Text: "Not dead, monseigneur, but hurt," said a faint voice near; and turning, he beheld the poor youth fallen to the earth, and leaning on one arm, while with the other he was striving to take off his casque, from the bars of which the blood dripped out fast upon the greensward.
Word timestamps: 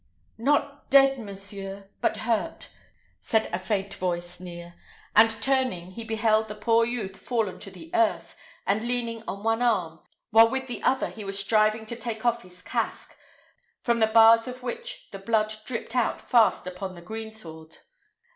"Not 0.39 0.89
dead, 0.89 1.19
monseigneur, 1.19 1.91
but 2.01 2.17
hurt," 2.25 2.71
said 3.19 3.47
a 3.53 3.59
faint 3.59 3.93
voice 3.93 4.39
near; 4.39 4.73
and 5.15 5.29
turning, 5.43 5.91
he 5.91 6.03
beheld 6.03 6.47
the 6.47 6.55
poor 6.55 6.83
youth 6.87 7.15
fallen 7.15 7.59
to 7.59 7.69
the 7.69 7.91
earth, 7.93 8.35
and 8.65 8.81
leaning 8.83 9.21
on 9.27 9.43
one 9.43 9.61
arm, 9.61 9.99
while 10.31 10.49
with 10.49 10.65
the 10.65 10.81
other 10.81 11.09
he 11.09 11.23
was 11.23 11.37
striving 11.37 11.85
to 11.85 11.95
take 11.95 12.25
off 12.25 12.41
his 12.41 12.63
casque, 12.63 13.15
from 13.83 13.99
the 13.99 14.07
bars 14.07 14.47
of 14.47 14.63
which 14.63 15.07
the 15.11 15.19
blood 15.19 15.53
dripped 15.67 15.95
out 15.95 16.19
fast 16.19 16.65
upon 16.65 16.95
the 16.95 17.03
greensward. 17.03 17.77